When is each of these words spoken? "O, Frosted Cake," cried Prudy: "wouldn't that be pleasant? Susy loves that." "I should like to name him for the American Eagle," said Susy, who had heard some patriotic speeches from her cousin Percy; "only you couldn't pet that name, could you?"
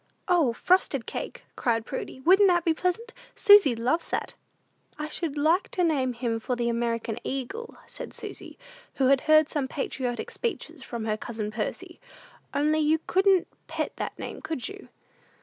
"O, 0.27 0.51
Frosted 0.51 1.05
Cake," 1.05 1.45
cried 1.55 1.85
Prudy: 1.85 2.19
"wouldn't 2.21 2.47
that 2.47 2.65
be 2.65 2.73
pleasant? 2.73 3.13
Susy 3.35 3.75
loves 3.75 4.09
that." 4.09 4.33
"I 4.97 5.07
should 5.07 5.37
like 5.37 5.69
to 5.69 5.83
name 5.83 6.13
him 6.13 6.39
for 6.39 6.55
the 6.55 6.69
American 6.69 7.19
Eagle," 7.23 7.77
said 7.85 8.11
Susy, 8.11 8.57
who 8.95 9.09
had 9.09 9.21
heard 9.21 9.47
some 9.47 9.67
patriotic 9.67 10.31
speeches 10.31 10.81
from 10.81 11.05
her 11.05 11.17
cousin 11.17 11.51
Percy; 11.51 11.99
"only 12.51 12.79
you 12.79 12.99
couldn't 13.05 13.47
pet 13.67 13.95
that 13.97 14.17
name, 14.17 14.41
could 14.41 14.67
you?" 14.67 14.89